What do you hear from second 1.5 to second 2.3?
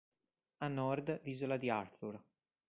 di Arthur.